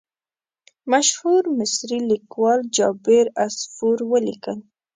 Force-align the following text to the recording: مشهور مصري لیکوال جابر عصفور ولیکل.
مشهور 0.91 1.41
مصري 1.59 1.99
لیکوال 2.09 2.59
جابر 2.75 3.25
عصفور 3.43 3.97
ولیکل. 4.11 4.57